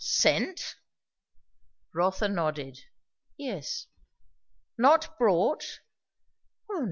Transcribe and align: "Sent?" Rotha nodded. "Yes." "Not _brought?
"Sent?" 0.03 0.77
Rotha 1.93 2.27
nodded. 2.27 2.79
"Yes." 3.37 3.85
"Not 4.75 5.15
_brought? 5.19 5.77